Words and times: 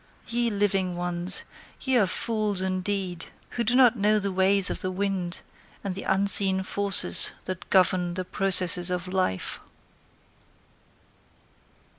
Ye 0.29 0.49
living 0.49 0.97
ones, 0.97 1.43
ye 1.79 1.95
are 1.99 2.07
fools 2.07 2.63
indeed 2.63 3.27
Who 3.51 3.63
do 3.63 3.75
not 3.75 3.99
know 3.99 4.17
the 4.17 4.31
ways 4.31 4.71
of 4.71 4.81
the 4.81 4.89
wind 4.89 5.41
And 5.83 5.93
the 5.93 6.01
unseen 6.05 6.63
forces 6.63 7.33
That 7.45 7.69
govern 7.69 8.15
the 8.15 8.25
processes 8.25 8.89
of 8.89 9.07
life. 9.13 9.59